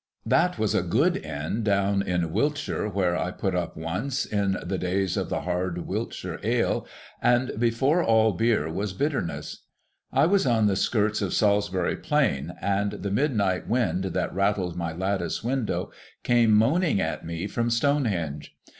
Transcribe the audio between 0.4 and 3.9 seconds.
was a good Inn down in ^Vilts]■lire where I put up